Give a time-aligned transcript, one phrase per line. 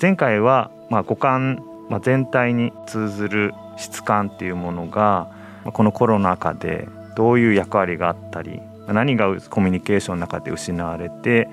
[0.00, 5.28] 前回はまあ五感、まあ、全体に通ずる質感っていうものが
[5.64, 11.48] このコロナ禍でどういう役割があったり何がコミュニケーションの中で失われて、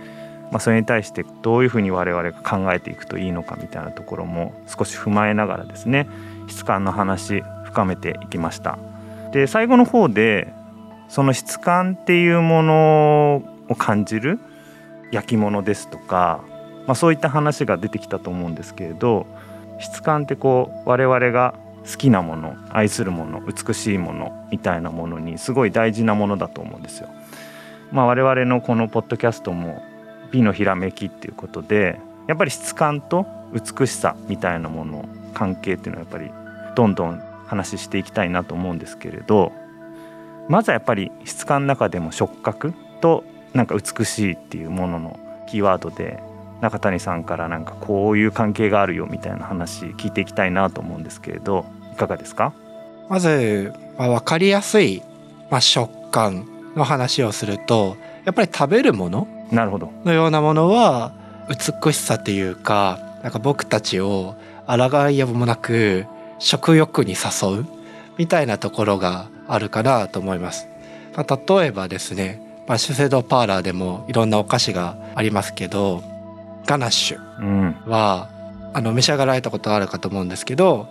[0.52, 6.08] まあ、それに対してどういうふうに我々が考えていくといいのかみたいなところも少し踏まえながらですね
[6.48, 8.78] 質感の話深めていきました。
[9.32, 10.54] で最後の方で
[11.08, 14.40] その質感っていうものを感じる
[15.12, 16.42] 焼き物ですとか、
[16.88, 19.26] まあ、そういった話が出てきたと思うんですけれど
[19.80, 21.54] 質感ってこう我々が
[21.90, 27.10] 好きなもの愛するもの美しいものみたいなものにすごい大事なものだと思うんですよ。
[27.92, 29.84] まあ、我々のこのポッドキャストも
[30.32, 36.32] 美のひらめきっていうことでやっぱり質感と美しさみたいなもの関係っていうのはやっぱり
[36.76, 39.52] どんどん話していきたいなと思うんですけれど
[40.48, 46.24] まずはやっぱり質感の中でも触覚となんか美しいっていうもののキーワードで
[46.62, 52.54] 中谷さんからなんかこういう関係があるよみたいな話聞いていきたいなと思うんですけれどいかがですか？
[53.10, 55.02] まず、まあ、分かりやすい、
[55.50, 61.12] まあ、食感の話をするとやっぱり食べるものなるほどのようなものは
[61.50, 64.36] 美しさというかなんか僕たちを
[64.68, 66.06] 抗いやもなく
[66.40, 67.66] 食欲に誘う
[68.18, 70.68] みたいなところがあるかなと思います。
[71.16, 76.02] まあ、例えばですね、まあ、シュセドパーラーでもいろんなお菓子がありますけど
[76.66, 77.90] ガナッシュ。
[77.90, 78.30] は、
[78.74, 80.88] うん、あの召し上がられたことあるかと思うんですけど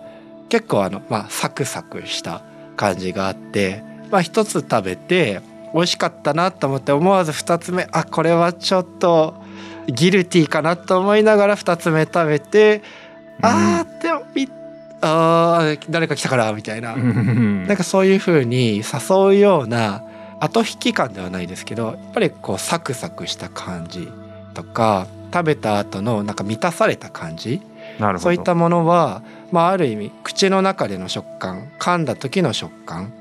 [0.49, 2.41] 結構あの、まあ、サクサクした
[2.75, 5.41] 感じがあって、まあ、一つ食べて
[5.73, 9.35] 美味しかったなと思って思わず2つ目あこれはちょっと
[9.87, 12.81] ギルティーかなと思いながら2つ目食べて、
[13.39, 14.21] うん、あーでも
[15.01, 16.95] あ誰か来たからみたいな。
[16.95, 20.03] なんかそういう風に誘うような
[20.39, 24.11] 後引き感ではないですけどやっぱりこうサクサクした感じ
[24.53, 27.61] とか食べた後のなんか満たされた感じ？
[28.19, 33.13] そういったものは、まあ、ある意味口の中での食感噛んだ時の食感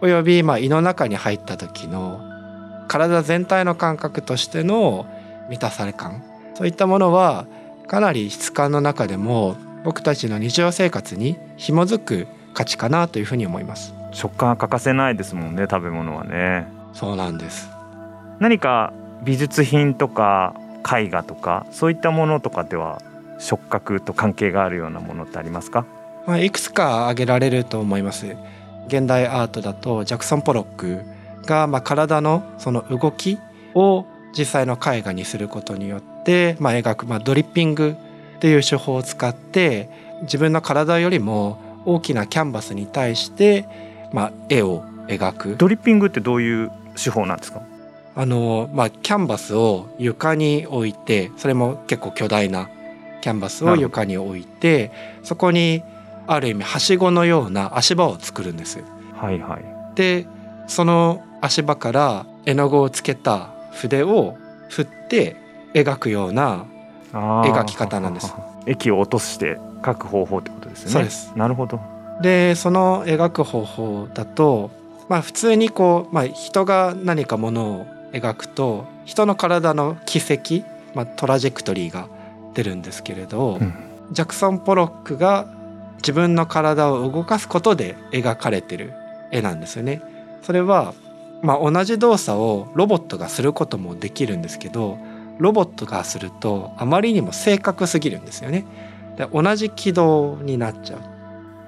[0.00, 2.20] およびまあ胃の中に入った時の
[2.88, 5.06] 体全体の感覚としての
[5.48, 6.22] 満たされ感
[6.54, 7.46] そういったものは
[7.86, 13.94] かなり質感の中でも僕たちの日常生活に紐づく価値かなというふうに思います。
[14.12, 16.66] 食感は欠かせないですもんね食べ物はね。
[16.92, 17.70] そうなんです。
[18.38, 18.92] 何か
[19.24, 23.00] 美術品とか絵画とかそういったものとかでは
[23.38, 25.84] 触覚と関係があるようなものってありますか、
[26.26, 28.36] まあ、いくつか挙げられると思います。
[28.88, 31.02] 現代アートだとジャクソン・ポロック
[31.46, 33.38] がまあ体のその動き
[33.74, 34.04] を
[34.36, 37.96] 実際の絵画にすることによってまあ描くまあドリッピング
[38.36, 39.88] っていう手法を使って
[40.22, 43.66] 自分の体よりも大きなキャンバスに対して
[44.12, 45.56] まあ絵を描く。
[45.56, 46.70] ドリッピングってどういう
[47.02, 47.62] 手法なんですか？
[48.14, 52.68] あのまあキャンバスを床に置いてそれも結構巨大な
[53.22, 54.90] キャンバスを床に置いて
[55.22, 55.82] そこに
[56.26, 58.82] ある意味はしごのような足場を作るんです。
[59.14, 59.64] はいはい、
[59.94, 60.26] で
[60.66, 64.36] その足場から絵の具をつけた筆を
[64.68, 65.36] 振って
[65.74, 66.66] 描くような
[67.12, 68.34] 描き方なんです。
[68.66, 70.90] 液を落として描く方法ってことですね。
[70.90, 71.32] そうです。
[71.34, 71.80] なるほど。
[72.20, 74.70] でその描く方法だと、
[75.08, 82.08] まあ、普通にこう、まあ、人が何かものを描くと人の体の軌跡、まあ、トラジェクトリーが
[82.54, 83.74] 出るんですけれど、うん、
[84.12, 85.46] ジャクソン・ポロックが
[85.96, 88.92] 自分の体を動かすことで描かれてる
[89.30, 90.02] 絵なんですよね。
[90.42, 90.94] それは、
[91.42, 94.98] まあ、同じ動作をロボットがすることもできるんですけど
[95.38, 98.64] ロボットがするとあまりにも正確すぎるんですよね。
[99.16, 101.00] で同じ軌道になっちゃう。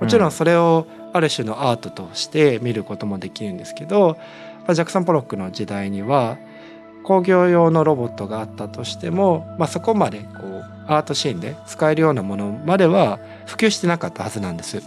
[0.05, 4.19] もちろんそれをある種のアートとして見ることもできるんですけど
[4.73, 6.39] ジャクソン・ポロックの時代には
[7.03, 14.83] 工業用のロボットがあったとしても、まあ、そこまでこうアートシーンで使えるようなものまでは普及してなかったはずなんです。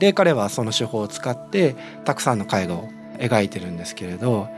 [0.00, 4.48] で彼はその手法を使ってたくさんの絵画を描いてるんですけれど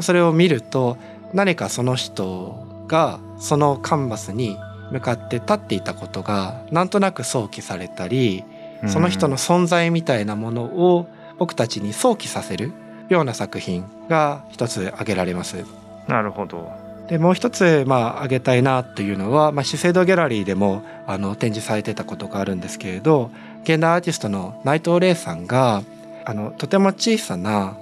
[0.00, 0.98] それを見ると
[1.32, 4.56] 何かその人がそのカンバスに
[4.90, 8.42] 向かって立っていたことがなんとなく想起されたり
[8.88, 11.06] その人の存在みたいなものを
[11.38, 12.72] 僕たちに想起させる
[13.08, 15.64] ような作品が一つ挙げられます。
[16.06, 16.70] なるほど
[17.08, 23.30] でもう一つまあ挙げたいなというのは、まあ、資生堂ギャラリーでもあの展示されてたことがあるんですけれど
[23.62, 25.82] 現代アーティストの内藤玲さんが
[26.24, 27.76] あのとても小さな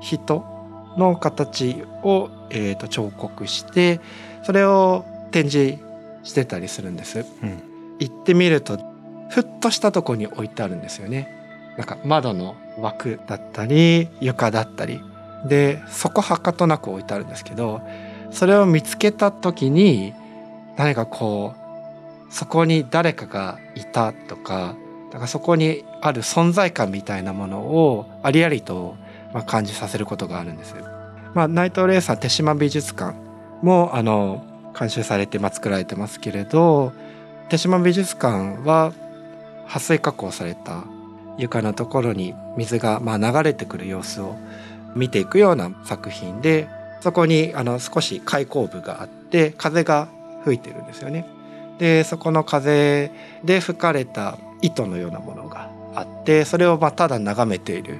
[0.00, 0.44] 人
[0.96, 4.00] の形を、えー、と彫刻して
[4.44, 5.78] それを展示
[6.22, 7.24] してたりするんです。
[7.42, 7.62] うん、
[7.98, 8.78] 行ってみると
[9.30, 11.28] ふっとしたとこに置いてあるんですよね。
[11.76, 15.00] なんか窓の枠だったり床だったり
[15.46, 17.80] でそこはかとなく置いてあるんですけど
[18.30, 20.12] それを見つけた時に
[20.76, 21.54] 何かこ
[22.30, 24.76] うそこに誰かがいたとか
[25.10, 28.96] だからそこにある存在感みたいなものをありありと
[29.46, 30.74] 感じさせることがあるんです。
[31.34, 33.14] まあ、内藤玲さん手島美術館
[33.62, 34.44] もあの
[34.78, 36.92] 監修されてまあ作られてますけれど
[37.48, 38.92] 手島美術館は
[39.66, 40.84] 撥水加工された
[41.38, 44.36] 床のところに水がまあ流れてくる様子を
[44.94, 46.68] 見ていくような作品で
[47.00, 50.08] そこにあの少し開口部があって風が
[50.44, 51.26] 吹いてるんですよね。
[51.78, 53.10] でそこの風
[53.44, 57.98] で吹かれた糸のようなものがあってそれをまあただ眺めている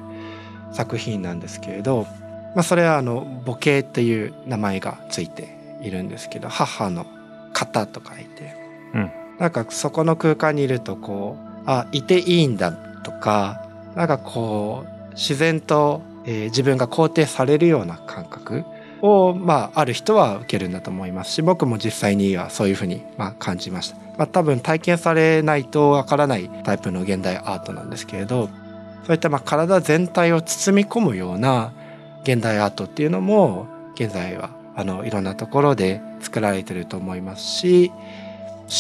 [0.72, 2.06] 作品なんですけれど、
[2.54, 7.06] まあ、それはあの母系っていう名前がついているんですけど母の
[7.52, 8.54] 型と書いて、
[8.94, 12.72] うん、なんかそこの空間にいるとこうあいていいんだ
[13.06, 13.62] とか
[13.94, 18.64] なんかこう自然と、えー、自分が肯定されるような感覚
[19.00, 23.96] を、まあ、ある人は受けるんだと思いますし僕も実際にはそういうふうに、まあ、感じました。
[24.18, 28.48] まあ、多分体験されないとわからないタイプの現代アートなんですけれど
[29.04, 31.72] そういったまあ体全体を包み込むような
[32.22, 37.92] 現代アートっていうのも現在はあのいろんなところで作られてると思いますし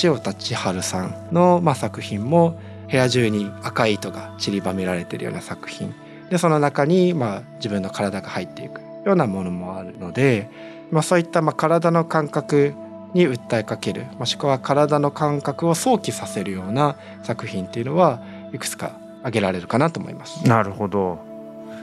[0.02, 2.58] 塩田千春さんのまあ作品も
[2.90, 5.94] 部屋中に赤い糸が散りばめられてるような作品
[6.30, 10.50] でその中にまあ自分の体が入っていくようなものもあるので、
[10.90, 12.74] まあ、そういったまあ体の感覚
[13.14, 18.20] に訴えかけるもしくは体の感覚を想起させるような作品っていうのは
[18.52, 20.46] いくつか挙げられるかなと思います。
[20.46, 21.18] なるほど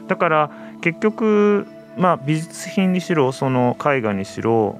[0.07, 0.51] だから
[0.81, 1.67] 結局
[1.97, 4.79] まあ美術品にしろその絵画にしろ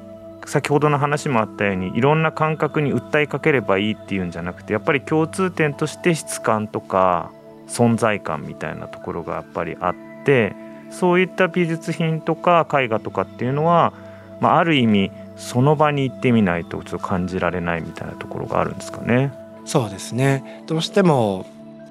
[0.50, 7.32] 先ほどの話もあったようにいろんな感覚に訴えかければいいっていうんじゃなくてやっぱり共通点として質感とか
[7.68, 9.96] 存在感みたいなところがやっぱりあっ
[10.26, 10.56] て
[10.92, 13.94] そういった美術品とか絵画とかっていうのは、
[14.42, 19.34] まあ、ある意味その場に行ってみないとちょっと感じられないみたいなところがあるんですかね。
[19.66, 21.46] そうですねどうしても、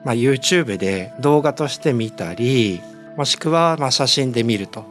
[0.05, 2.83] まあ、YouTube で動画として見たり
[3.17, 4.85] もしくはまあ写真で見ると。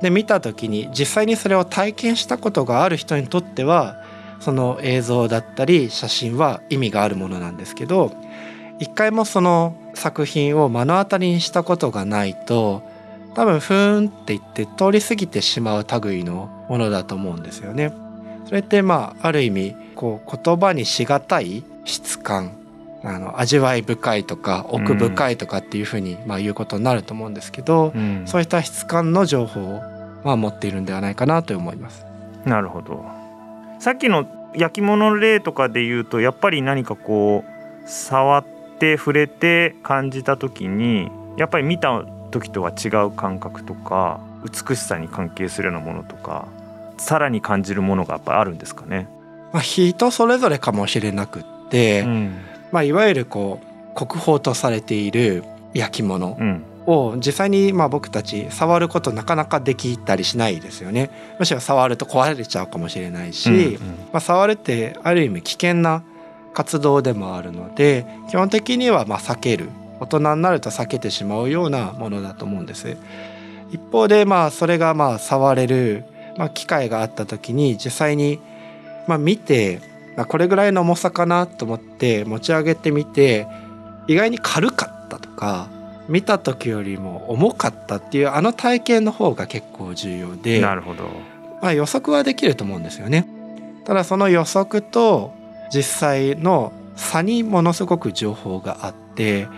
[0.00, 4.02] で見た時に実際にそれを体験したことがある人にとっては
[4.40, 8.12] その映像だったり写真は意味があるものなんですけど
[8.78, 12.82] 一回もその作品を目の当たりにしたことがないと
[13.34, 17.92] 多分ふーんって言って通り過ぎてしまう類のものだと思うんですよね。
[18.46, 22.59] それってまあある意味こう言葉にしがたい質感
[23.02, 29.80] あの味わい深いとか奥深いとかっていうふうにまあ言うことになると思うんですけど、うん、そういった質感の情報を
[30.22, 32.04] まあ持っているんではないかなと思います。
[32.44, 33.04] なるほど
[33.78, 38.44] さっきの焼き物の例とかで言うとやっぱり何かこう触っ
[38.78, 46.48] て触れて感じた時にやっぱり見た時とは違う感覚とか美しさに関係するようなものとか
[46.98, 49.08] さらに感じるものがやっぱあるんですかね？
[49.52, 52.36] まあ、人それぞれかもしれなくって、うん、
[52.72, 55.44] まあ、いわゆるこう国宝とされている
[55.74, 56.36] 焼き物
[56.86, 61.10] を実際にまあ僕たち触ることなかなかできたりしないですよね。
[61.38, 63.78] むしろ触ると壊れちゃうかもしれないし、うんうん、ま
[64.14, 66.02] あ、触るってある意味危険な
[66.52, 69.68] 活動でもあるので基本的にはまあ避ける
[70.00, 72.96] 大人になると避けてしまうようなものだと思うんです。
[73.70, 76.04] 一方でまあそれがまあ触れる、
[76.36, 78.40] まあ、機会があった時に実際に
[79.06, 79.80] まあ見て
[80.26, 83.46] これぐらいの重さかなと思って持ち上げてみて
[84.06, 85.68] 意外に軽かったとか
[86.08, 91.04] 見た時よりも重かったっていうあの体験の方が結構重要でなるほど、
[91.62, 93.28] まあ、予測はできると思うんですよね。
[93.84, 95.32] ただその予測と
[95.72, 99.48] 実際の差にものすごく情報があって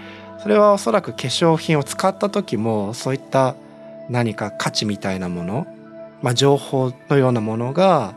[0.43, 3.57] それはおそらく化粧品を使った時もそういった
[4.09, 5.67] 何か価値みたいなもの、
[6.21, 8.15] まあ、情報のようなものが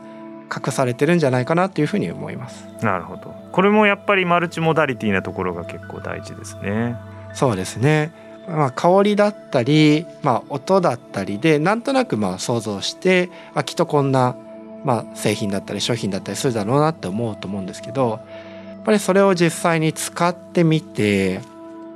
[0.54, 2.66] 隠されてるんじゃないかなというふうに思います。
[2.82, 3.34] なるほど。
[3.52, 6.96] これもやっぱりマルチモダリティなところが結構大事ですね。
[7.34, 8.12] そうですね。
[8.48, 14.36] まあ、香りだったり、まあ、音だったりでなんとなくまあ想像してあきっとこんな、
[14.84, 18.20] まあ、製品だったり商品だったりするだろうなって思うと思うんですけど
[18.68, 21.40] やっぱりそれを実際に使ってみて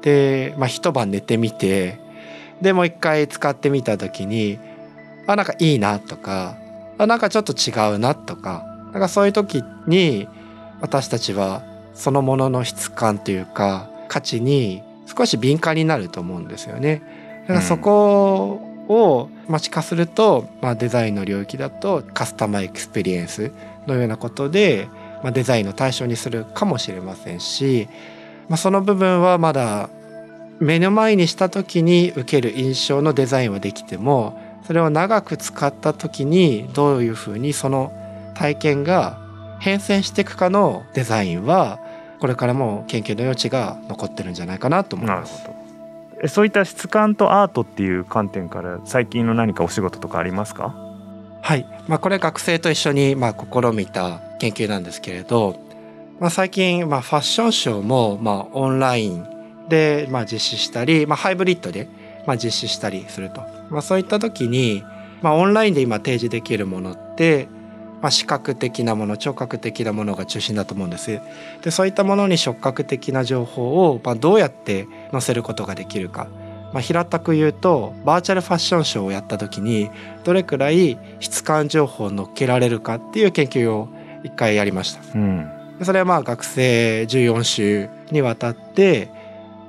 [0.02, 2.00] で、まあ、一晩寝てみて
[2.60, 4.58] でもう一回使ってみた時に
[5.28, 6.69] あなんかいいなとかあ
[7.06, 10.28] なんかちょっと違うなとかなんかそういう時に
[10.80, 11.62] 私たちは
[11.94, 17.02] そのものの質感というか価値に少し敏感になると思うんですよね。
[17.42, 23.52] だからそこを抽象化すると、まあ、デザインの領域だとカスタマーエクスペリエンス
[23.86, 24.88] のようなことで、
[25.22, 27.88] まあ、デザインの対象にするかもしれませんし、
[28.48, 29.90] まあ、その部分はまだ
[30.58, 34.38] 目の前にした時に受ける印象のデザインはできても
[34.70, 37.92] それを長く使った時にどういうふうにその
[38.36, 39.18] 体験が
[39.58, 41.80] 変遷していくかのデザインは
[42.20, 45.42] これからも研究の余地が残ってるんじゃないかなと思います。
[46.22, 50.72] えそういった質感とアートっていう観点から最近の何かお仕事とかありますか？
[51.42, 55.58] はい、まあ、これ学生と一緒にまあ試みた研究なんですけれど、
[56.20, 59.26] まあ、最近まあファッションショーもまあオンライン
[59.68, 61.88] でまあ実施したり、まあ、ハイブリッドで
[62.26, 64.84] まあ実施したりすると、まあ、そういった時に、
[65.22, 67.48] まあ、オンラインで今提示できるものって、
[68.02, 71.20] まあ、視覚的なもの聴覚的なものが中心だと思うんです。
[71.62, 76.28] でそういったものに触覚的な情報をまあどうやって載せることができるか、
[76.72, 79.90] まあ、平たく言うとバーチャルファッションショーをやった時に
[80.24, 83.88] どれくらい質感情報を乗っけられるかっていう研究を
[84.24, 85.00] 一回やりました。
[85.14, 85.50] うん。
[85.78, 89.10] でそれはまあ学生14週にわたって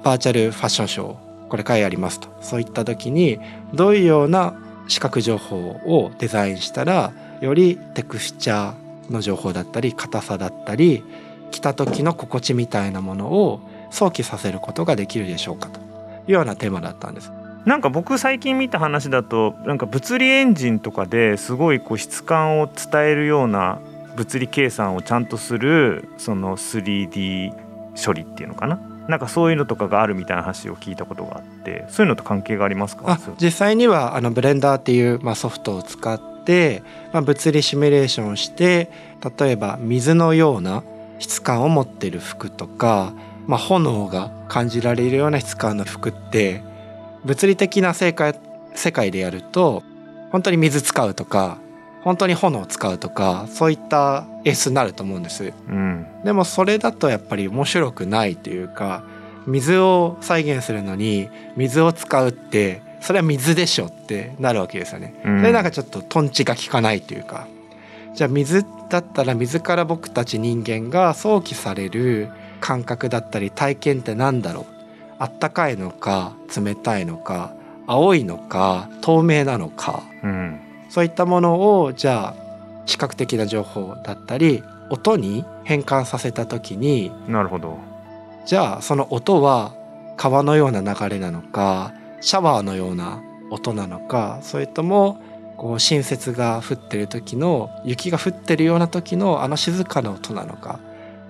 [0.04, 2.30] バーチャルファッションショーをこれからやりますと。
[2.40, 3.40] そういった時に
[3.74, 4.54] どういうような
[4.88, 11.04] 視覚情報をデザインしたらよりテクスチャーの情報だったり硬さだったり
[11.52, 15.82] 着た時の心地みたいなものを想起させることができるでしょうかと。
[16.28, 17.32] いうようなテーマだったんです。
[17.66, 23.80] なんか僕最近見た話だとなんか物理エンジンとかですごいこう質感を伝えるような
[24.16, 27.54] 物理計算をちゃんとするその 3D
[28.04, 28.80] 処理っていうのかな？
[29.08, 33.04] なんかそういうのとかがあるみたいな話を聞いたことがあってそういうのと関係がありますか？
[33.08, 38.90] あ実際にはあのブレンダーっていう、まあ、ソフトを使って、まあ、物理シミュレーションをして
[39.38, 40.84] 例えば水のような
[41.20, 43.14] 質感を持っている服とか、
[43.48, 46.64] まあ、炎が感じられるような質感の服って
[47.26, 48.36] 物理的な世界
[48.74, 49.84] 世界でやると
[50.32, 51.58] 本当に水使うとか
[52.04, 55.54] 本当に炎を使うとかそういった演出になると思うんです。
[55.70, 56.08] うん。
[56.24, 59.04] でもそれだとやっぱり面白くないというか
[59.46, 65.14] 水を再現するのに水を使うってそれは水でしょってなるわけですよね。
[65.26, 65.40] うん。
[65.40, 67.48] それなんかちょっとトンチが効かないというか。
[68.14, 72.30] じゃあ水だったら水から僕たち人間が想起される
[72.60, 74.66] 感覚だったり体験って何だろう？
[75.18, 77.54] あったかいのか冷たいのか
[77.88, 80.04] 青いのか透明なのか。
[80.24, 80.60] うん
[80.92, 87.80] そういったものをじゃあ視覚的な情報だったり音に変換させた時になるほど。
[88.46, 89.74] じゃあその音は
[90.18, 93.22] 川のような流れなのかシャワーのような
[93.52, 95.22] 音なのかそれとも
[95.56, 100.80] こう新雪が降ってる時の雪が降ってるような時のあの静かな音なのか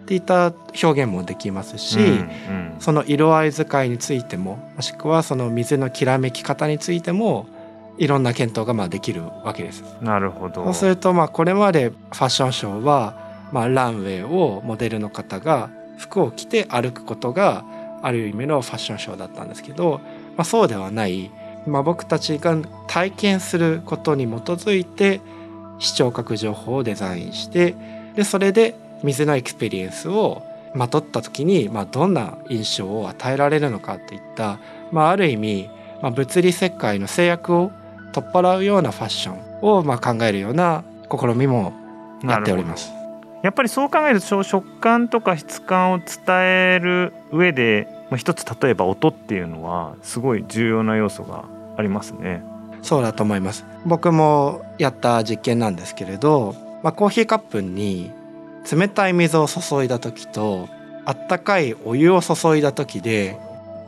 [0.02, 2.76] っていった表現もできますし、うん。
[2.80, 7.46] その色合い使いについてももしくはその水のきらめき方についても
[7.98, 9.84] いろんな検討がまあできるわけです。
[10.00, 17.64] うんなるほどそうするとまあこれまでファッションショーはまあランウェイをモデルの方が服を着て歩くことが
[18.02, 20.02] ある意味のファッションショーだったんですけど、
[20.36, 21.32] まあ、そうではない、
[21.68, 22.58] まあ、僕たちが
[22.88, 25.22] 体験することに基づいて
[25.80, 27.76] 視聴覚情報をデザインして
[28.16, 30.44] でそれで水のエクスペリエンスを
[30.74, 34.60] まとった時に、まあ、どんな印象を与えられるのかといった、
[34.92, 35.70] まあ、ある意味、
[36.02, 37.72] まあ、物理世界の制約を
[38.12, 41.74] 取っ払うようなファッションをまあ考えるような試みも
[42.24, 42.92] やっております。
[43.44, 52.44] やっぱりそう考えると食感とか質感を伝える上で、まあ、一つ例えば音っていうのはすごい重要な要素がありますね。
[52.84, 53.66] そうだと思います。
[53.86, 58.12] 僕もやった実験なんですけれど、まあ、コーヒーカップに
[58.72, 60.70] 冷たい水を注いだ時と
[61.06, 63.40] あったかいお湯を注いだ時で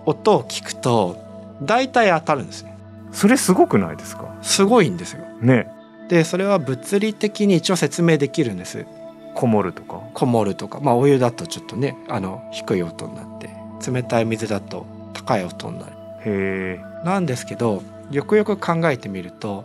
[0.05, 1.17] 音を聞くと
[1.61, 2.72] 大体当たるんですね。
[3.13, 4.35] それすごくないですか？
[4.41, 5.23] すごいんですよ。
[5.39, 5.67] ね
[6.09, 8.85] でそれは物理的に一応説明できるんです。
[9.33, 10.01] こもるとか？
[10.13, 13.49] こもるとかまあお湯だとちょっとねあの低い音になって
[13.89, 15.91] 冷たい水だと高い音になる。
[16.25, 19.63] へえなんですけどよくよく考えてみると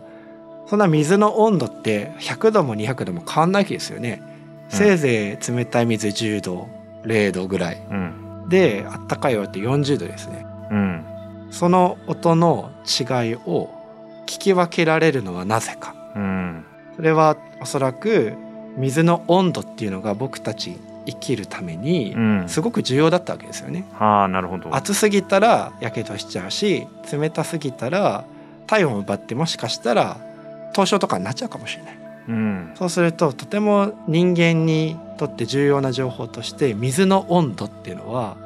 [0.67, 4.21] そんな水の温度って100度も200度も変わんないわけですよね。
[4.23, 4.29] うん
[4.69, 6.67] せいぜい冷たい水10度
[7.03, 10.45] 0度ぐらいうんであったかいお湯って40度ですね。
[10.71, 11.05] うん
[11.51, 13.69] その音の違いを
[14.25, 15.95] 聞き分けられるのはなぜか。
[16.15, 16.65] うん。
[16.95, 18.33] それはおそらく
[18.77, 22.43] 水の温度っていうのが僕たち生きるためにうん。
[22.47, 23.85] すごく重要だったわけですよね。
[23.93, 24.75] はあなるほど。
[24.75, 28.23] 暑すぎたらやけどしちゃうし冷たすぎたら
[28.67, 30.17] 体温を奪ってもしかしたら
[30.73, 31.97] 凍傷とかになっちゃうかもしれない。
[32.29, 32.71] うん。
[32.75, 38.37] そうするととても人間にとって重要な情報として水の温度っていうのは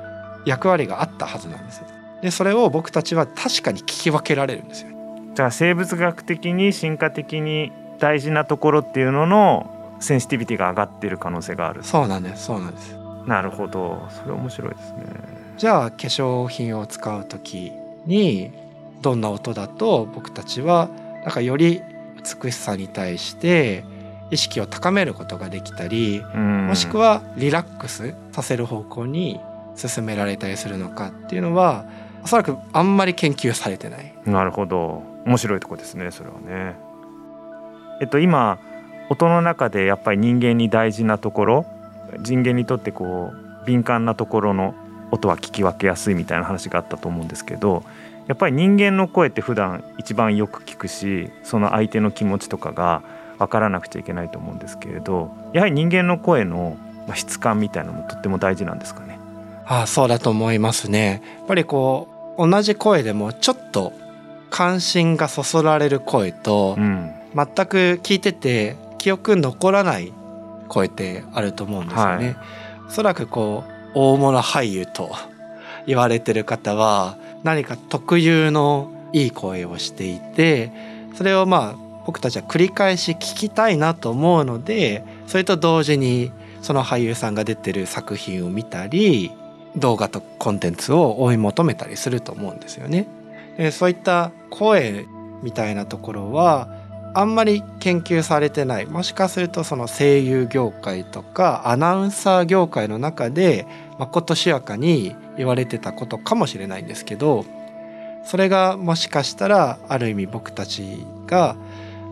[0.45, 1.87] 役割があったはずなんですよ
[2.23, 4.91] でそれを僕たちは確かに聞き分けられるんですよ。
[5.35, 11.83] じゃあ生物学的に進化的に大事なところっていうののセンシティビティが上がっている可能性がある。
[11.83, 12.95] そうなんですそうなんです。
[13.27, 14.07] なるほど。
[14.09, 14.99] それ面白いですね。
[15.57, 17.73] じゃあ化粧品を使う時
[18.05, 18.51] に
[19.01, 20.89] どんな音だと僕たちは
[21.25, 21.81] なんかより
[22.41, 23.83] 美しさに対して
[24.31, 26.67] 意識を高めることができたりうん。
[26.67, 29.41] もしくはリラックスさせる方向に
[29.75, 31.83] 進められたりするのかっていうのは
[32.23, 34.13] おそらくあんまり研究されてない。
[34.25, 36.75] なるほど面白いとこですねそれはね。
[38.01, 38.59] えっと今
[39.09, 41.65] 音の中でやっぱり人間に大事なところ
[42.19, 44.75] 人間にとってこう敏感なところの
[45.11, 47.83] 音は聞き分けやすいみたいな話があったと思うんですけど
[48.27, 53.03] やっぱり人間の声って普段一番よく聞くしその相手の気持ちとかが
[53.37, 56.77] 分からなくちゃいけないと思うんですけれどやはり人間の声の
[57.07, 59.19] まあ質感みたいなのもとっても大事なんですかね。
[59.65, 61.21] ああそうだと思いますね。
[61.37, 63.93] やっぱりこう同じ声でもちょっと
[64.49, 70.13] 関心がそそられる声とうん、全く聞いてて記憶に残らない
[70.67, 72.25] 声ってあると思うんですよね。
[72.25, 72.35] はい
[72.87, 75.15] おそらくこう大物俳優と
[75.87, 80.71] 言われてる方は何か特有のいい声をしていて
[81.15, 81.75] それをまあ
[82.05, 89.31] 僕たちは繰り返し聞きたいなと思うのでそれと同時にその俳優さんが出てる作品を見たり
[89.75, 93.07] 動画とコンテンツを追い求めたりすると思うんですよね。
[93.57, 95.05] でそういった声
[95.41, 96.67] みたいなところは
[97.15, 103.67] あんまり研究されてないもしかするとその声優業界とかアナウンサー業界の中で
[103.99, 107.45] まことしやかに言われてたことかもしれないんですけど
[108.25, 111.55] それがもしかしたらある意味僕たちが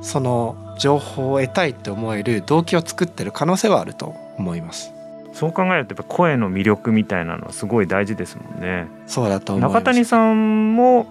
[0.01, 5.00] その情報を得たいって思える動機を作ってる可能性はあると思います。
[5.34, 8.88] そう考えるとやっぱ声の魅力みたいなのはすごい大事ですもんね。
[9.08, 9.74] そうだと思います。
[9.74, 11.08] 中谷さんも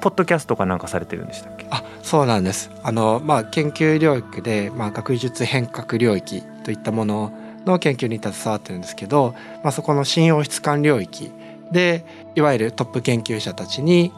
[0.00, 1.66] ポッドキャストかなんかされてるんでしたっけ？
[1.70, 2.70] あそうなんです。
[2.82, 7.32] あの、まあ、研究領域で、まあ、学術変革領域といったもの
[7.64, 11.32] の研究に携わってるんですけど、まあ、そこの新王室間領域
[11.72, 12.04] で
[12.34, 14.12] いわゆるトップ研究者たちに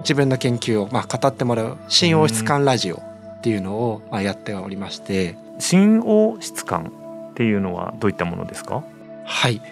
[0.00, 5.36] 自分の研究をまあ語ってもらう新王室間ラジオっていうのをまあやっておりまして。
[5.60, 6.92] 新王室感
[7.38, 8.82] っていうのはどういったものですか？
[9.24, 9.62] はい。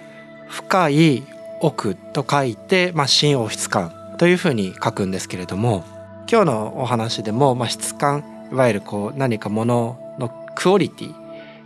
[0.46, 1.24] 深い
[1.60, 5.82] 奥と書いて、まあ、新王室間というふうに書くんですけれども
[6.30, 11.14] 今日のお話でも、まあ、質感いわゆるこう何かもののクオリティ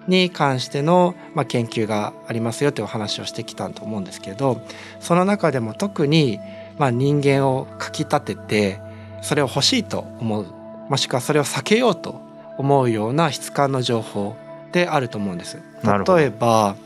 [0.08, 4.62] に関しての、まあ、研究がありますよというお話をしてきたと思うんですけど
[5.00, 6.40] その中でも特に、
[6.78, 8.80] まあ、人間をかきたてて
[9.20, 10.46] それを欲しいと思う
[10.88, 12.22] もしくはそれを避けようと
[12.56, 14.34] 思うような質感の情報
[14.72, 15.58] であると思うんです。
[15.84, 16.76] 例えば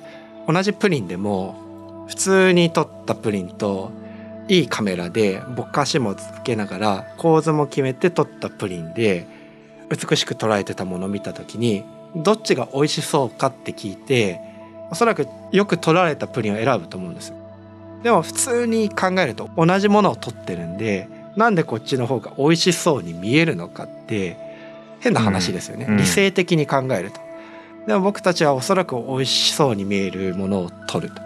[0.46, 3.90] 同じプリンでも普通に撮ったプリンと
[4.48, 9.26] いいカメラでぼかしもつけながら構図も決めて撮ったプリンで
[9.90, 14.40] 美しく捉えてたものを見た時にどっちが美味しそうかって聞いて
[14.90, 17.32] おそらくよく撮られたプリンを選ぶと思うんです。
[18.02, 24.36] でも普通に考えると同じものを撮ってるんでなんでこっちの方が美味しそうに見えるのかって
[25.00, 25.92] 変な話ですよね、うん。
[25.92, 25.98] うん。
[25.98, 27.20] 理性的に考えると
[27.86, 31.20] でも僕たちはおそらく美味しそうに見えるものを撮ると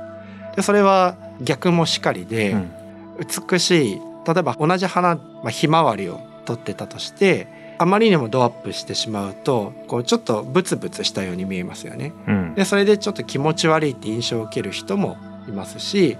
[0.56, 2.72] でそれは逆もしかりで、うん
[3.50, 12.12] 美しい例えば同じ花、まあ、ひまわりを撮ってたとしてあまりにもドアップしてしまうとこうちょっとブツブツしたように見えますよね。
[12.26, 15.16] うんでそれでちょっと気持ち悪いって印象を受ける人も
[15.48, 16.16] いますし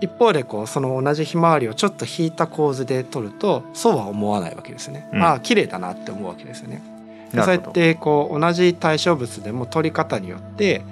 [0.00, 5.08] 一方でこうその同じひまわりをちょっと引いた構図で撮るとそうは思わないわけですね。
[5.12, 6.97] うんまあ綺麗だなって思うわけですよね。
[7.30, 10.82] そうやってこう同じ対象物でも撮り方によって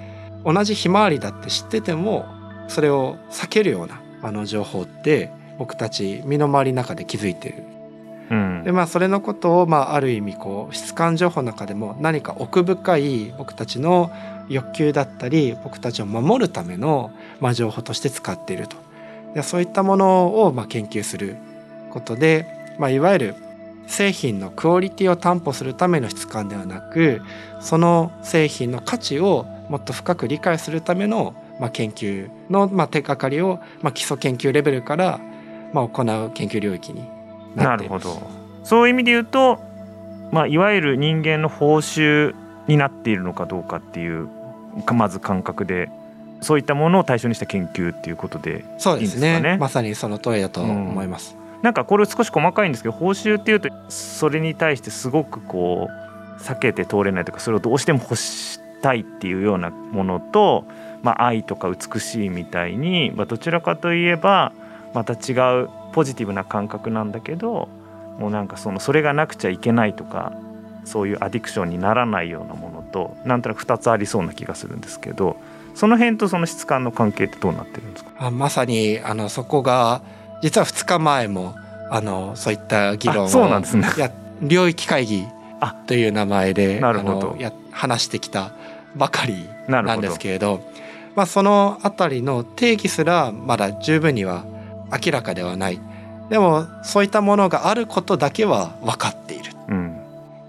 [0.45, 2.25] 同じひまわりだって知ってても
[2.67, 7.63] それを避けるようなあの情報って僕たち身の回りの中で気づいてる。
[8.29, 14.11] うんでまあそれのことをまあある意味こう質感情報の中でも何か奥深い僕たちの
[14.49, 18.75] 欲求だったり僕たちを守るためのまあ情報として使っていると。
[19.33, 21.37] でそういったものをまあ研究する
[21.89, 23.35] ことで、まあ、いわゆる
[23.87, 27.21] 製品のクオリティを担保するための質感ではなく
[27.61, 35.19] その製品の価値をもっと深く理解するための、まあ、研究の、まあ、手がかりを、まあ、基礎研究レベルから、
[35.73, 37.05] まあ、行う研究領域に
[37.55, 38.05] なっています。
[38.07, 38.29] なるほど
[38.63, 39.59] そういう意味で言うと、
[40.31, 42.35] まあ、いわゆる人間の報酬
[42.67, 44.27] になっているのかどうかっていう
[44.85, 45.89] かまず感覚で
[46.41, 49.35] そういったものを対象にした研究っていうことでそうですね？
[49.35, 51.35] いいんですかねまさにその通りだと思います。
[51.67, 60.63] なんかこれ少し細かいんですけど報酬っていうとそれに対してすごくこう避けて通れないとかそれをどうしても欲したいっていうようなものと、
[61.03, 64.53] まあ、愛とか美しいみたいに、まあ、どちらかといえば
[64.93, 67.67] また違うポジティブな感覚なんだけど
[68.17, 70.31] もうなんかそのそれがなくちゃいけないとか
[70.85, 75.35] そういうアディクションにならないようなものとなんとなく2つありそうな気がするんですけど
[75.75, 78.11] その辺とその質感の関係ってどうなってるんですか？
[78.19, 80.01] あまさにあのそこが
[80.41, 81.55] 実は2日前も
[81.89, 83.87] あのそういった議論をあそうなんですね。
[83.97, 85.25] や領域会議
[85.87, 87.31] という名前でなるほど。
[87.31, 88.51] あのや話してきた
[88.95, 90.61] ばかりなんですけれど
[91.17, 94.45] まあ、そのあたりの定義すらまだ十分には
[95.03, 95.79] 明らかではない。
[96.29, 99.51] でもそういったものがあることだけは分かっている。
[99.67, 99.99] うん。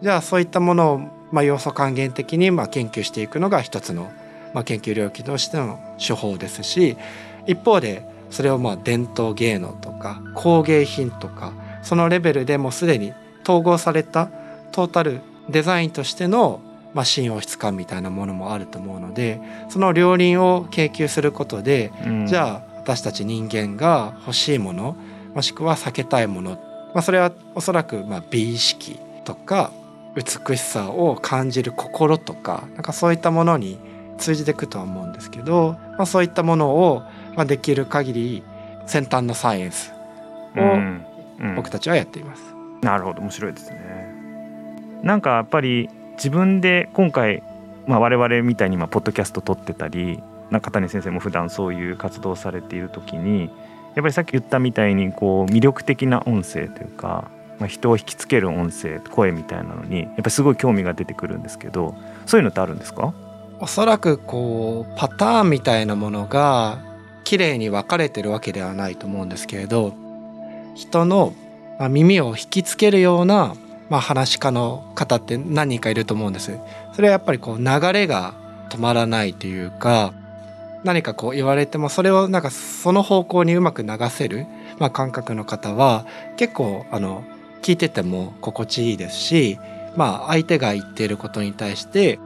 [0.03, 0.99] じゃあそういったものを、
[1.33, 4.11] まあ、要素還元的にまあ研究していくのが一つの、
[4.53, 6.99] まあ、研究領域としての手法ですし
[7.47, 13.13] 一方でそれをまあ伝統芸能とか工芸品とかそのレベルでもうすでに
[13.43, 14.31] 統合された
[14.73, 16.61] トータルデザインとしての
[16.95, 22.27] まあ新王室感みたいなものもあると思うのでその両輪を研究することでうん。
[22.27, 24.97] じゃあ私たち人間が欲しいもの
[25.35, 26.53] もしくは避けたいもの、
[26.95, 29.73] まあ、それはおそらくまあ美意識とか
[30.15, 33.79] 美しさを感じる心とかなんかそういったものに
[34.17, 37.03] 通じていくとは思うんですけど、まあ、そういったものを
[37.39, 38.43] まあできる限り
[38.87, 39.93] 先端のサイエンス
[40.57, 41.05] をうん
[41.41, 42.43] うん僕たちはやっています。
[42.83, 43.79] なるほど面白いですね。
[45.05, 47.45] なんかやっぱり自分で今回、
[47.87, 50.21] まあ、我々みたいに今ポッドキャスト撮ってたり
[50.51, 53.51] 中谷先生も普段そういう活動をされている時にやっ
[53.95, 61.95] ぱりさっき言ったみたいにこう魅力的な音声というか、まあ、人を引きつける音声声みたいなのにやっぱりすごい興味が出てくるんですけど
[62.27, 63.15] そういうのってあるんですか？
[63.61, 66.79] おそらくこうパターンみたいなものが
[67.29, 69.93] 綺麗に分かれてるわけではないと思うんですけれど
[70.75, 71.35] 人の
[71.91, 73.55] 耳を引きつけるような、
[73.91, 76.59] まあ、話し家の方って何人かいると思うんです。
[76.95, 78.33] それはやっぱりこう流れが
[78.71, 80.15] 止まらないというか
[80.85, 84.47] 何かこう言われてもそれをなんかその方向にうまく流せる、
[84.79, 86.07] まあ、感覚の方は
[86.39, 87.25] 結構あの
[87.61, 89.59] 聞いてても心地いいですし、
[89.97, 92.19] まあ、相手が言っていることに対して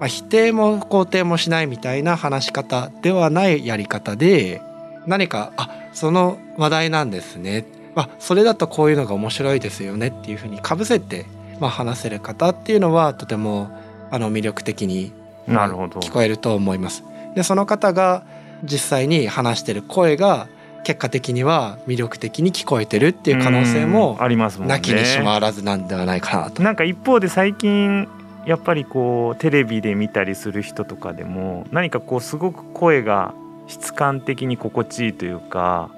[0.00, 4.60] まあ、否定も肯定もしないみたいな話し方ではないやり方で
[5.06, 11.26] 何かあその話題なんですねあそれだとこういうのが面白いですよねっていうふうにかぶせて、
[11.60, 13.70] まあ、話せる方っていうのはとても
[14.10, 15.12] あの魅力的に
[15.46, 17.04] なるほど聞こえると思います。
[17.34, 18.24] でその方が
[18.62, 20.48] 実際に話してる声が
[20.84, 26.62] 結果的には魅力的に聞こえてるっていう可能性もうんありますもんねなきにしもあらずなんではないかなと。
[26.62, 28.08] なんか一方で最近
[28.46, 33.34] やっぱりこうテレビで見たりする人とかでも何かこうすごく声が
[33.66, 35.90] 質感的に心地いいというか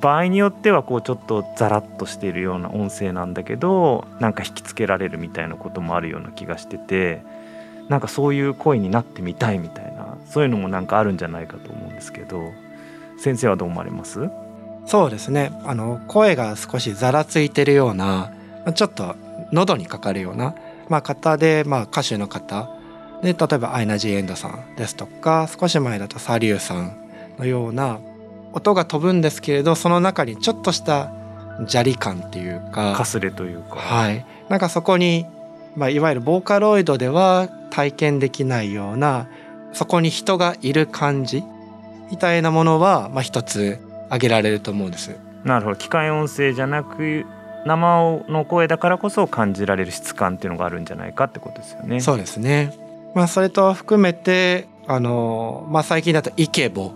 [0.00, 7.22] 場合によってはこうちょっとザラッとしているような音声なんだけどなんか引きつけられるみたいなこともあるような気がしてて
[7.88, 12.50] なんかそういう声になってみたいみたいなそういうのもなんかあるんじゃないかと思うんですけど
[13.18, 14.30] 先生はどう思われます？
[14.86, 15.52] そうですね。
[15.64, 18.32] あの声が少しざらついてるような
[18.74, 19.14] ちょっと
[19.52, 20.54] 喉にかかるような、
[20.90, 22.68] まあ、方で、まあ、歌手の方。
[23.22, 26.96] で例えばアイナ・ジ・エンドさんですとか少し前だとサリューさん
[27.38, 28.00] のような
[28.52, 31.12] 音が飛ぶんですけれどその中にちょっとした
[31.66, 35.26] 砂利感っていうかかすれというか、はい、なんかそこに、
[35.76, 39.28] まあ、いわゆるボーカロイドでは体験できないような
[39.72, 41.44] そこに人がいる感じ
[42.10, 45.16] みたいなものは、まあ、一つ挙げられると思うんです。
[45.44, 45.76] なるほど。
[45.76, 47.24] 機械音声じゃなく
[47.66, 52.00] 生の声だからこそ感じられる質感っていうのがあるんじゃないかってことですよね。
[52.00, 52.72] そうですね。
[53.14, 56.92] まあ、それと含めてあの、まあ、最近だとイケボ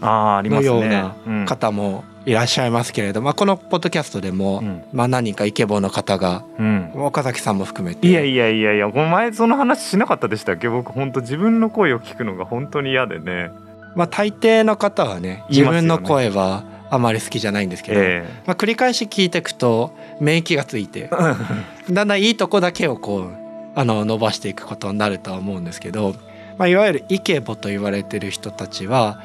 [0.00, 0.70] ああありますね。
[0.70, 10.68] のようなうん方もいらっしゃいますけれど、まあ、このポッドキャストでも、うんまあ、何人かイケボの方がうん岡崎さんも含めていやいやいやいやお前その話しなかったでしたっけ？
[10.68, 13.50] 僕本当自分の声を聞くのが本当に嫌でね。
[13.96, 21.08] まあ、大抵の方はね自分の声はあまり好きじゃないんですけど、えまあ、繰り返し聞いていくと免疫がついてえ
[21.92, 23.34] だんだんいいとこだけをこう
[23.74, 26.14] あの伸ばしていくことになるとは思うんですけど、
[26.58, 29.22] まあ、いわゆるイケボと言われてる人たちは、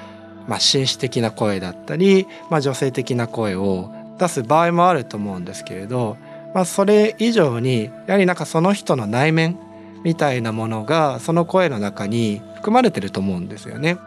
[0.48, 6.18] まあ、紳士的な声だったり、まあ、女性的な声を出す場合もあると思うんですけれど、
[6.54, 9.58] まあ、それ以上にやはりなんかその人の内面
[10.04, 13.98] みたいなものがその声の中に含まれてると思うんですよね。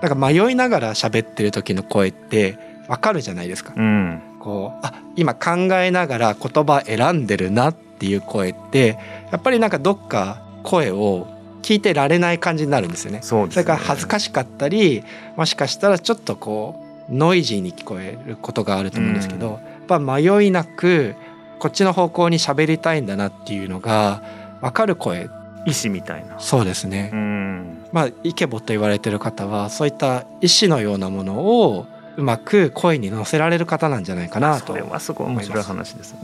[0.00, 2.58] なんか迷いながら喋ってる時の声って
[2.92, 3.72] わかるじゃないですか。
[3.74, 8.98] うんこうあ今考えながら言葉選んでるなっていう声って
[9.30, 11.26] やっぱりなんかどっか声を
[11.62, 13.20] 聞いてられない感じになるんですよね。
[13.22, 13.50] そね。
[13.50, 15.04] それから恥ずかしかったり
[15.38, 21.16] もしかしたらちょっとこうノイジーに聞こえることがあると思うんですけど、うんやっぱ迷いなく
[21.58, 24.22] こっちの方向に喋りたいんだなっていうのが
[24.60, 25.28] 分かる声
[25.66, 26.38] 意志みたいな。
[26.38, 27.10] そうですね。
[27.12, 36.20] うんまあイケボと言われてる方はそういった意志のようなものをうまく声に乗せられる方なんじゃないかなとそれはすごい面白い話ですね。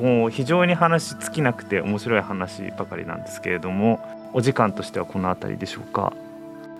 [0.00, 4.00] もう非常に話尽きなくて面白い話ばかりなんですけれども
[4.32, 6.12] お時間としてはこの辺りでしょうか？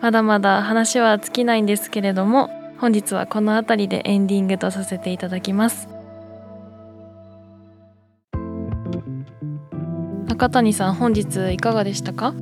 [0.01, 5.89] まだまだ話は尽きないんですけれども本日はこの辺りでエンディングとさせていただきます
[10.27, 12.33] 中谷さん本日いかがでしたか？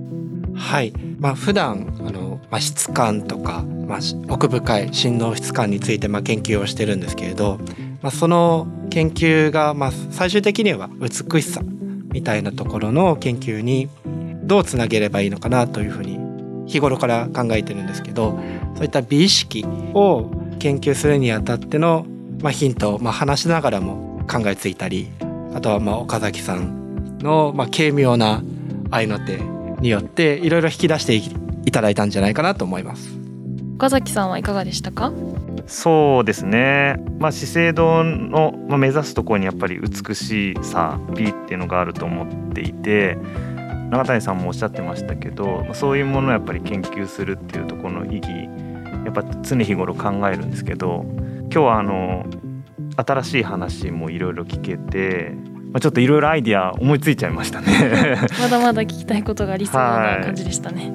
[0.54, 7.60] はい、まあ普段あの、まあ、質感とか、まあ、奥深い振動質感についてまあ研究をしてるんですけれど、
[8.02, 11.62] まあ、その研究がまあ最終的には美しさ
[12.12, 13.90] みたいなところの研究に
[14.44, 16.18] どうつなげればいいのかなというふうに
[16.68, 18.38] 日頃から考えてるんですけど
[18.76, 22.06] そういった美意識を研究するにあたっての、
[22.42, 25.10] まあ、ヒントを、まあ、話しながらも考えついたり
[25.54, 28.44] あとはまあ岡崎さんの、まあ、軽妙な
[28.92, 29.38] 愛の手
[29.80, 33.27] によっていろいろ引き出していただいたんじゃないかなと思います。
[33.78, 35.14] 岡崎さんはいかがでしたか？
[35.68, 43.18] そうですね、まあ、資生堂の目指すところにやっぱり美しさ美っていうのがあると思っていて
[43.92, 48.30] 永谷さんもおっしゃってましたけどそういうものをやっぱり研究するっていうところの意義
[49.06, 52.26] やっぱ常日頃考えるんですけど今日はあの
[52.96, 55.34] 新しい話もいろいろ聞けて、
[55.72, 57.68] まあ、ちょっといろいろアイディア思いついちゃいましたね。
[58.42, 60.92] まだまだ聞きたいことがありそうな感じでしたね。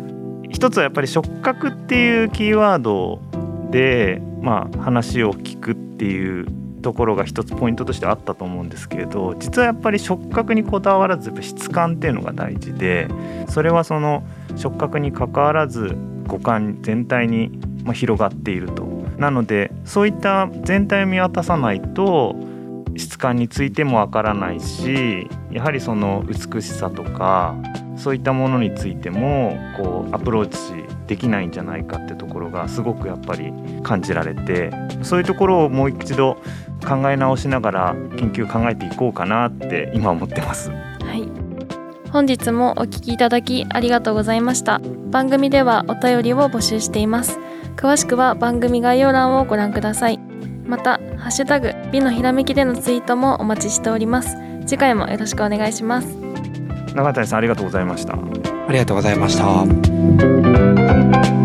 [0.63, 3.21] 一つはやっぱり触覚っていうキーワード
[3.73, 6.47] で、まあ、話を聞くっていう
[6.83, 13.09] ところが一つポイントとしてあったと思うんですけれど実はやっぱり触覚にこだわらず質感っていうのが大事で
[13.49, 14.23] それはその
[14.55, 15.97] 触覚にかかわらず
[16.29, 17.59] 五感全体に
[17.93, 18.85] 広がっていると。
[19.19, 22.37] なのでそういった全体を見渡さないと
[22.97, 27.57] 質感についてもわからないしやはりその美しさとか
[28.03, 30.59] そういったものについてもこうアプローチ
[31.07, 33.53] できないんじゃないかってところがすごくやっぱり
[33.85, 36.35] 感じられてそういうところをもう一度
[36.85, 40.71] 考え直しながら研究考えていこうかなって今思ってます。
[40.71, 40.77] は
[41.15, 41.29] い。
[42.11, 44.81] 本日もお聞きいただきありがとうございました。
[45.13, 47.39] 番組ではお便りを募集しています。
[47.77, 50.19] 詳しくは番組概要欄をご覧ください。
[50.67, 54.37] またハッシュタグ美のひらめきでのツイートもお待ちしております。
[54.67, 56.22] 次回もよろしくお願いします。
[56.95, 58.15] 永谷さんありがとうございました。
[58.15, 61.42] ありがとうございました。